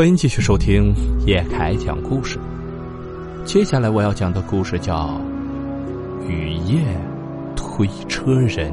[0.00, 0.94] 欢迎继续收听
[1.26, 2.40] 叶凯讲故事。
[3.44, 5.08] 接下来我要讲的故事叫
[6.26, 6.82] 《雨夜
[7.54, 8.72] 推车人》。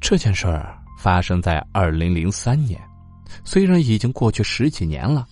[0.00, 2.80] 这件事儿发生在二零零三年，
[3.42, 5.26] 虽然已经过去十几年了，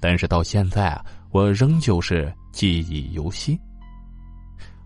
[0.00, 3.54] 但是到现在啊，我仍旧是记忆犹新。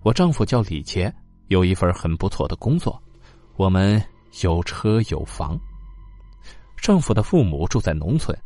[0.03, 1.15] 我丈夫叫李杰。
[1.49, 2.99] 有一份很不错的工作，
[3.57, 4.03] 我们
[4.43, 5.59] 有车有房。
[6.77, 8.37] 丈夫的父母住在农村。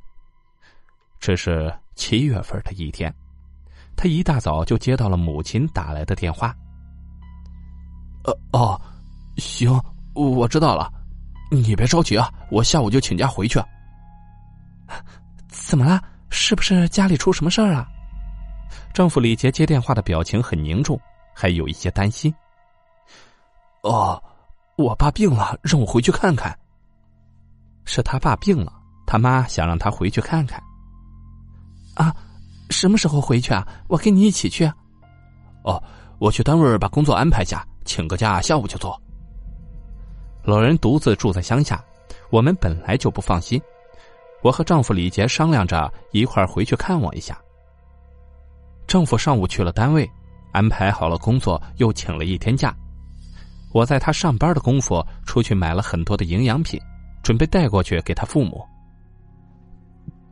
[1.19, 3.13] 这是七月份的一天，
[3.97, 6.55] 他一大早就接到了母亲打来的电话。
[8.25, 8.81] 呃哦，
[9.39, 9.81] 行，
[10.15, 10.93] 我知道了，
[11.51, 13.59] 你别着急啊，我下午就请假回去。
[15.49, 16.03] 怎么了？
[16.29, 17.89] 是不是家里出什么事儿了？
[18.93, 21.01] 丈夫李杰接电话的表情很凝重，
[21.35, 22.35] 还有一些担心。
[23.83, 24.23] 哦，
[24.77, 26.57] 我爸病了，让我回去看看。
[27.87, 28.73] 是他爸病了，
[29.07, 30.63] 他妈想让他回去看看。
[31.95, 32.15] 啊，
[32.69, 33.67] 什么时候回去啊？
[33.89, 34.71] 我跟你一起去。
[35.65, 35.83] 哦，
[36.19, 38.95] 我去单位把工作安排下，请个假，下午就走。
[40.45, 41.83] 老人独自住在乡下，
[42.31, 43.61] 我们本来就不放心。
[44.43, 47.41] 我和丈夫李杰商量着一块儿回去看望一下。
[48.87, 50.09] 丈夫上午去了单位，
[50.53, 52.77] 安排好了工作，又请了一天假。
[53.77, 56.81] 我在他上班的功夫，出去买了很多的营养品，
[57.23, 58.67] 准备带过去给他父母。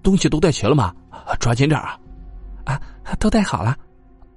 [0.03, 0.95] 东西都带齐了吗？
[1.39, 2.01] 抓紧点啊！
[2.64, 2.81] 啊，
[3.20, 3.77] 都带好了。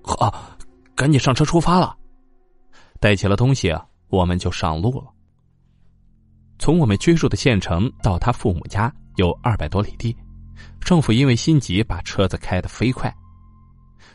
[0.01, 0.57] 好，
[0.93, 1.95] 赶紧上车出发了。
[2.99, 3.73] 带齐了东西，
[4.09, 5.07] 我们就上路了。
[6.59, 10.13] 从我们居住的县城到他父母家有二百多里地，
[10.81, 13.09] 政府因为心急，把车子开得飞快。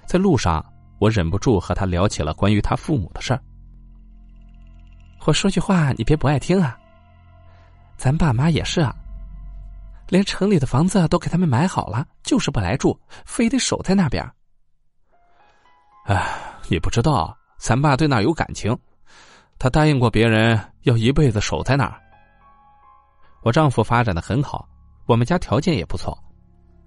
[0.06, 0.62] 在路上，
[0.98, 3.42] 我忍不住和他聊起了关于他父母的事儿。
[5.24, 6.76] 我说句话，你别不爱听啊。
[7.96, 8.92] 咱爸妈也是啊，
[10.08, 14.28] 连城里的房子都给他们买好了，就是不来住，非得守在那边。
[16.06, 16.26] 哎，
[16.68, 18.76] 你不知道，咱爸对那有感情，
[19.58, 22.00] 他答应过别人要一辈子守在那儿。
[23.42, 24.68] 我丈夫发展的很好，
[25.06, 26.18] 我们家条件也不错，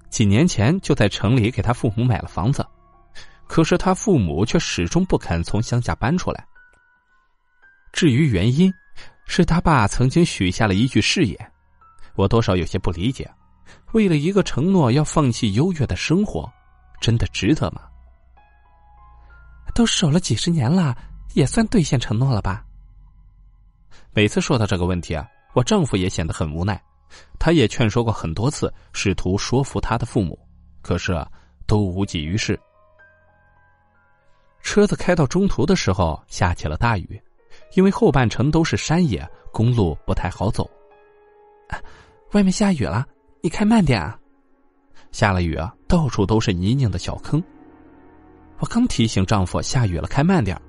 [0.10, 2.66] 几年前就在城里给他父母买了房子，
[3.48, 6.46] 可是他父母却始终不肯从乡下搬出来。
[7.96, 8.70] 至于原因，
[9.26, 11.52] 是他爸曾经许下了一句誓言，
[12.16, 13.26] 我多少有些不理解。
[13.94, 16.52] 为了一个承诺要放弃优越的生活，
[17.00, 17.84] 真的值得吗？
[19.74, 20.94] 都守了几十年了，
[21.36, 22.66] 也算兑现承诺了吧？
[24.12, 26.84] 每次说到这个问题啊，我丈夫也显得很无奈。
[27.40, 30.38] 他也劝说过很多次，试图说服他的父母，
[30.82, 31.26] 可是啊，
[31.66, 32.60] 都无济于事。
[34.62, 37.22] 车子开到中途的时候，下起了大雨。
[37.74, 40.70] 因为后半程都是山野，公路不太好走。
[42.32, 43.06] 外面下雨了，
[43.42, 44.18] 你开慢点啊！
[45.12, 47.42] 下了雨啊，到处都是泥泞的小坑。
[48.60, 50.62] 我刚提醒丈夫下雨了，开慢点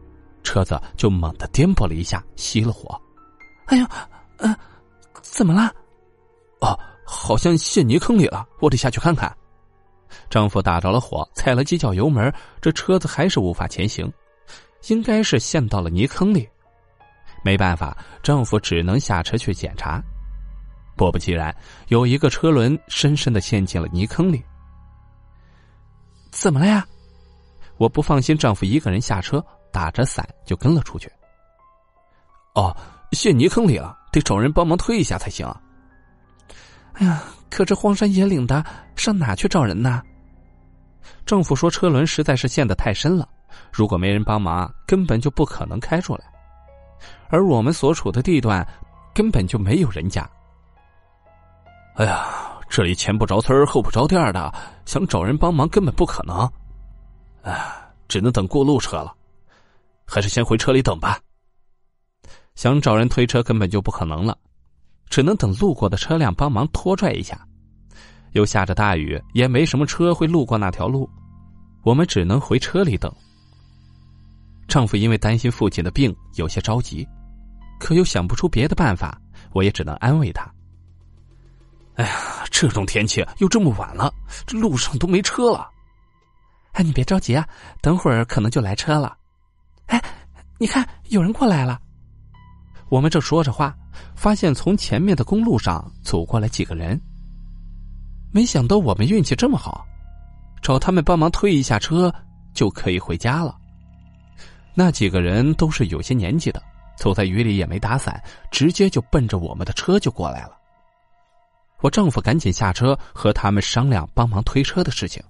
[0.43, 3.01] 车子就猛地颠簸了一下，熄了火。
[3.67, 3.87] 哎呦，
[4.39, 4.55] 嗯，
[5.23, 5.75] 怎么了？
[6.61, 9.35] 哦，好像陷泥坑里了，我得下去看看。
[10.31, 14.11] 丈夫打着了火，踩了几脚油门，这车子还是无法前行，
[14.89, 16.49] 应该是陷到了泥坑里。
[17.43, 20.03] 没办法，丈夫只能下车去检查。
[20.97, 21.55] 果不其然，
[21.89, 24.43] 有一个车轮深深的陷进了泥坑里。
[26.31, 26.87] 怎么了呀？
[27.77, 31.11] 我不放心丈夫一个人下车，打着伞就跟了出去。
[32.55, 32.75] 哦，
[33.13, 35.47] 陷泥坑里了，得找人帮忙推一下才行。
[36.95, 38.65] 哎呀，可这荒山野岭的，
[38.97, 40.03] 上哪去找人呢？
[41.27, 43.29] 丈夫说车轮实在是陷得太深了，
[43.71, 46.25] 如果没人帮忙，根本就不可能开出来。
[47.29, 48.67] 而我们所处的地段，
[49.15, 50.29] 根本就没有人家。
[51.97, 54.53] 哎呀，这里前不着村后不着店的，
[54.85, 56.51] 想找人帮忙根本不可能。
[57.43, 57.59] 哎，
[58.09, 59.15] 只能等过路车了，
[60.05, 61.19] 还是先回车里等吧。
[62.55, 64.37] 想找人推车根本就不可能了，
[65.09, 67.39] 只能等路过的车辆帮忙拖拽一下。
[68.33, 71.09] 又下着大雨，也没什么车会路过那条路，
[71.83, 73.11] 我们只能回车里等。
[74.69, 77.07] 丈夫因为担心父亲的病，有些着急，
[77.79, 79.21] 可又想不出别的办法，
[79.53, 80.51] 我也只能安慰他。
[81.95, 84.13] 哎呀，这种天气又这么晚了，
[84.47, 85.71] 这路上都没车了。
[86.73, 87.49] 哎，你别着急啊，
[87.81, 89.17] 等会儿可能就来车了。
[89.87, 90.03] 哎，
[90.59, 91.81] 你看，有人过来了。
[92.89, 93.75] 我们正说着话，
[94.15, 97.01] 发现从前面的公路上走过来几个人。
[98.31, 99.87] 没想到我们运气这么好，
[100.61, 102.13] 找他们帮忙推一下车，
[102.53, 103.57] 就可以回家了。
[104.79, 106.63] 那几个人都是有些年纪的，
[106.99, 110.53] 走在雨里也没打伞，直接就奔着我们的车就过来了。
[111.81, 115.23] 我丈夫赶紧下车和他们商量帮忙推车的事情。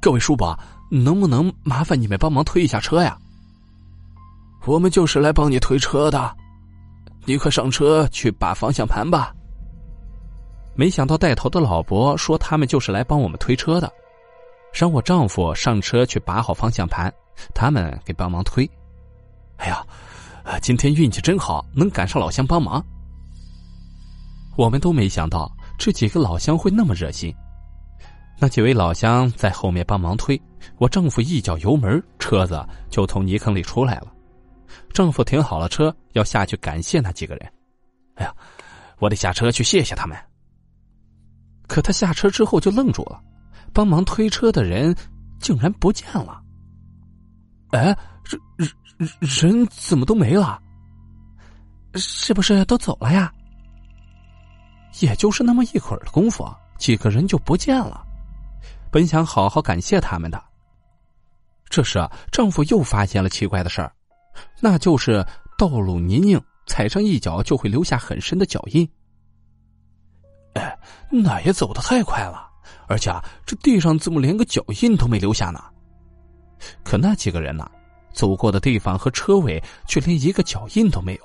[0.00, 0.58] 各位叔伯，
[0.90, 3.16] 能不能麻烦你们帮忙推一下车呀？
[4.66, 6.36] 我们就是来帮你推车的，
[7.26, 9.32] 你快上车去把方向盘吧。
[10.74, 13.92] 没想到带头的老伯说他们就是来帮我们推车的，
[14.72, 17.12] 让我丈夫上车去把好方向盘，
[17.54, 18.68] 他们给帮忙推。
[19.56, 19.84] 哎呀，
[20.62, 22.84] 今天运气真好，能赶上老乡帮忙。
[24.56, 27.34] 我们都没想到这几个老乡会那么热心。
[28.40, 30.40] 那几位老乡在后面帮忙推，
[30.78, 34.12] 我丈夫一脚油门，车子就从泥坑里出来了。
[34.92, 37.52] 丈夫停好了车，要下去感谢那几个人。
[38.14, 38.32] 哎呀，
[38.98, 40.16] 我得下车去谢谢他们。
[41.66, 43.20] 可他下车之后就愣住了，
[43.72, 44.94] 帮忙推车的人
[45.40, 46.42] 竟然不见了。
[47.70, 47.96] 哎，
[48.56, 50.60] 人人人怎么都没了？
[51.94, 53.32] 是不是都走了呀？
[55.00, 56.48] 也就是那么一会儿的功夫，
[56.78, 58.04] 几个人就不见了。
[58.90, 60.42] 本想好好感谢他们的，
[61.68, 61.98] 这时
[62.32, 63.92] 丈夫又发现了奇怪的事儿，
[64.60, 65.24] 那就是
[65.56, 68.88] 道路泥泞，踩上一脚就会留下很深的脚印。
[70.54, 70.78] 哎，
[71.10, 72.48] 那也走的太快了，
[72.88, 75.62] 而且啊这地上怎么连个脚印都没留下呢？
[76.84, 77.70] 可那几个人呢，
[78.12, 81.24] 走过的地方和车尾却连一个脚印都没有。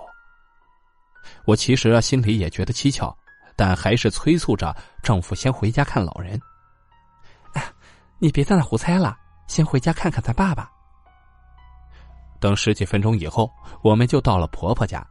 [1.46, 3.16] 我其实啊心里也觉得蹊跷。
[3.56, 6.42] 但还是催促着丈夫先回家看老人。
[7.54, 7.64] 哎，
[8.18, 9.16] 你别在那胡猜了，
[9.46, 10.68] 先回家看看咱爸爸。
[12.40, 13.48] 等十几分钟以后，
[13.84, 15.06] 我们就到了婆婆家。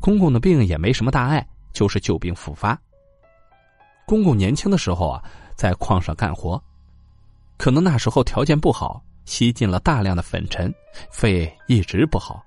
[0.00, 2.76] 公公的病也没什么大碍，就是旧病复发。
[4.04, 5.22] 公公年轻的时候啊，
[5.54, 6.60] 在矿上干活，
[7.56, 10.72] 可能那时候条件不好，吸进了大量的粉尘，
[11.10, 12.44] 肺一直不好。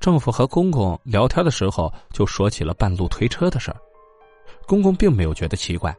[0.00, 3.76] 丈夫和公公聊天的时候，就说起了半路推车的事儿。
[4.66, 5.94] 公公并没有觉得奇怪，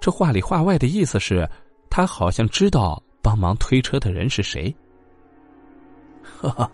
[0.00, 1.48] 这话里话外的意思是，
[1.90, 4.74] 他好像知道帮忙推车的人是谁。
[6.40, 6.70] 哈哈，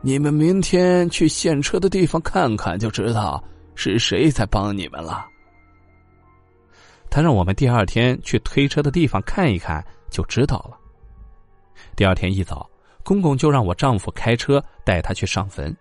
[0.00, 3.42] 你们明天去现车的地方看看，就知道
[3.74, 5.26] 是谁在帮你们了。
[7.10, 10.78] 他让我们第二天去推车的地方看一看，就知道了。
[11.96, 12.68] 第二天一早，
[13.02, 15.76] 公公就让我丈夫开车带他去上坟。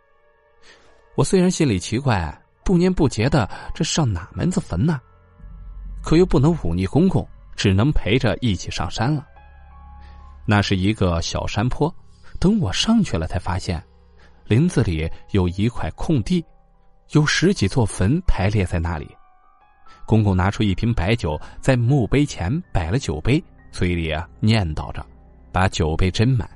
[1.16, 2.38] 我虽然心里奇怪。
[2.64, 5.02] 不年不节的，这上哪门子坟呢？
[6.04, 9.26] 可又不能忤逆公公，只能陪着一起上山了。
[10.46, 11.94] 那是一个小山坡，
[12.40, 13.84] 等我上去了，才发现
[14.46, 16.46] 林子里有一块空地，
[17.10, 19.10] 有十几座坟排列在那里。
[20.06, 25.04] 公公拿出一瓶白酒，在墓碑前摆了酒杯，嘴里啊念叨着，
[25.52, 26.50] 把酒杯斟满。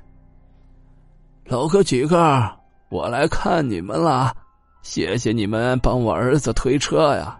[1.44, 2.50] 老哥几个，
[2.88, 4.34] 我来看你们了。
[4.82, 7.38] 谢谢你们帮我儿子推车呀！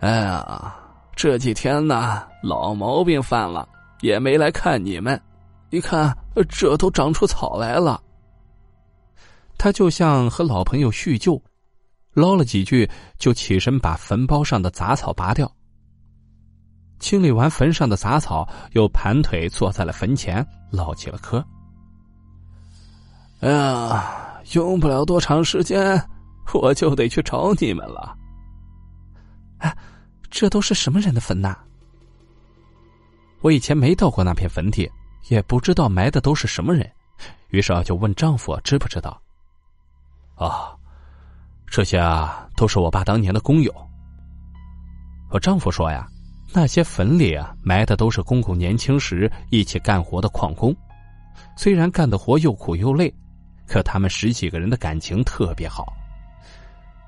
[0.00, 0.74] 哎呀，
[1.14, 3.68] 这几天呢，老毛病犯了，
[4.00, 5.20] 也没来看你们。
[5.70, 6.16] 你看，
[6.48, 8.00] 这都长出草来了。
[9.58, 11.42] 他就像和老朋友叙旧，
[12.14, 12.88] 唠了几句，
[13.18, 15.50] 就起身把坟包上的杂草拔掉。
[16.98, 21.44] 清理完坟上的杂草，又盘腿坐在了坟前，唠起了嗑。
[23.40, 24.24] 哎呀！
[24.54, 26.02] 用不了多长时间，
[26.54, 28.16] 我就得去找你们了。
[29.58, 29.76] 哎，
[30.30, 31.54] 这都是什么人的坟呐？
[33.42, 34.90] 我以前没到过那片坟地，
[35.28, 36.90] 也不知道埋的都是什么人，
[37.50, 39.20] 于是啊，就问丈夫知不知道。
[40.36, 40.74] 啊，
[41.66, 43.70] 这些啊，都是我爸当年的工友。
[45.28, 46.08] 我丈夫说呀，
[46.52, 50.74] 那些坟里啊，埋的都是公公年轻时一起干活的矿工，
[51.56, 53.12] 虽然干的活又苦又累。
[53.66, 55.92] 可他们十几个人的感情特别好。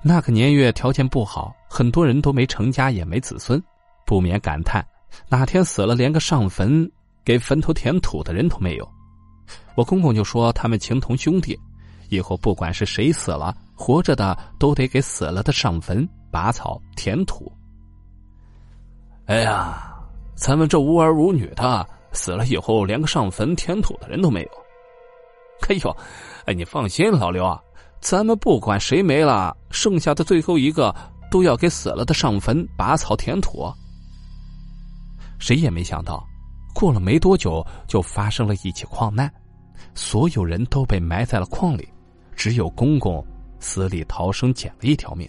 [0.03, 3.59] 那个年月条件不好，很多人都没成家也没子孙，
[4.05, 4.85] 不免感叹
[5.27, 6.87] 哪天死了连个上坟
[7.25, 8.87] 给坟头填土的人都没有。
[9.73, 11.59] 我公公就说他们情同兄弟，
[12.09, 17.51] 以后不管是谁死了，活着的都得给死了的上坟拔草填土。
[19.31, 19.97] 哎呀，
[20.35, 24.49] 咱们这无儿无女的死了以后，连个上坟填土的人都没有。
[25.69, 25.97] 哎呦！
[26.43, 27.57] 哎，你放心，老刘啊，
[28.01, 30.93] 咱们不管谁没了，剩下的最后一个
[31.31, 33.71] 都要给死了的上坟拔草填土。
[35.39, 36.27] 谁也没想到，
[36.73, 39.33] 过了没多久，就发生了一起矿难，
[39.95, 41.87] 所有人都被埋在了矿里，
[42.35, 43.25] 只有公公
[43.61, 45.25] 死里逃生，捡了一条命。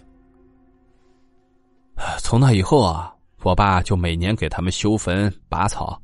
[2.19, 3.12] 从那以后啊，
[3.43, 6.01] 我爸就每年给他们修坟拔草。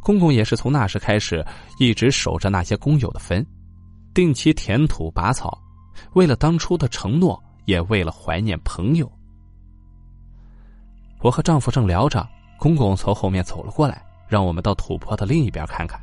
[0.00, 1.44] 公公也是从那时开始，
[1.78, 3.44] 一直守着那些工友的坟。
[4.14, 5.58] 定期填土拔草，
[6.14, 9.10] 为了当初的承诺，也为了怀念朋友。
[11.20, 12.26] 我和丈夫正聊着，
[12.58, 16.00] 公公从后面走了过来，让我们到土坡的另一边看看。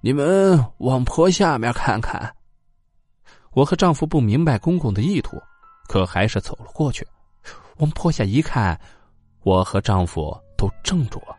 [0.00, 2.34] 你们往坡下面看看。
[3.52, 5.36] 我和丈夫不明白公公的意图，
[5.88, 7.06] 可还是走了过去。
[7.80, 8.78] 往坡下一看，
[9.42, 11.36] 我和丈夫都怔住了。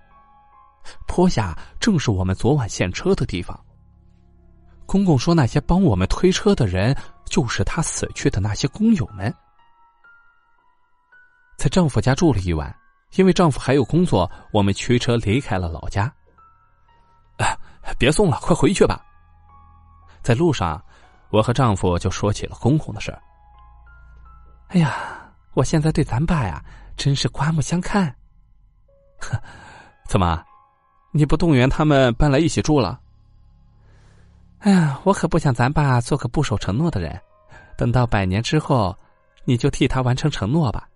[1.08, 3.58] 坡下正是我们昨晚献车的地方。
[4.88, 6.94] 公公说：“那些帮我们推车的人，
[7.26, 9.34] 就是他死去的那些工友们。”
[11.56, 12.76] 在丈夫家住了一晚，
[13.16, 16.12] 因为丈夫还有工作，我们驱车离开了老家。
[17.38, 17.56] 哎，
[17.98, 19.06] 别送了，快回去吧。
[20.24, 20.84] 在路上，
[21.30, 23.22] 我和丈夫就说起了公公的事儿。
[24.70, 25.21] 哎呀，
[25.54, 26.64] 我现在对咱爸呀，
[26.96, 28.16] 真是刮目相看。
[29.20, 29.42] 呵
[30.08, 30.44] 怎么，
[31.12, 33.00] 你不动员他们搬来一起住了？
[34.60, 37.20] 哎呀，我可不想咱爸做个不守承诺的人。
[37.78, 38.96] 等到百年之后，
[39.44, 40.88] 你就替他完成承诺吧。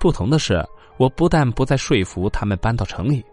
[0.00, 3.24] 不同的是，我不但不再说服他们搬到城里，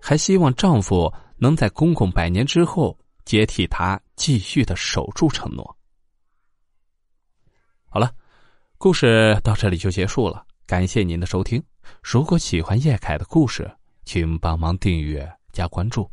[0.00, 5.76] 还希望丈夫能在公公百年之后接替他，继续的守住承诺。
[7.88, 8.12] 好了，
[8.84, 11.64] 故事到这里就结束了，感谢您的收听。
[12.02, 13.74] 如果喜欢叶凯的故事，
[14.04, 16.06] 请帮忙订阅加关注。